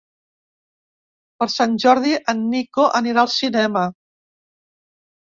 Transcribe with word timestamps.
Per 1.43 1.49
Sant 1.57 1.77
Jordi 1.85 2.15
en 2.35 2.43
Nico 2.57 2.89
anirà 3.03 3.27
al 3.29 3.33
cinema. 3.39 3.89